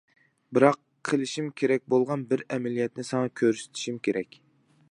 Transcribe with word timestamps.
بىراق 0.57 0.77
قىلىشىم 1.09 1.51
كېرەك 1.61 1.85
بولغان 1.95 2.23
بىر 2.31 2.43
ئەمەلىيەتنى 2.57 3.05
ساڭا 3.11 3.31
كۆرسىتىشىم 3.43 4.01
كېرەك. 4.09 4.41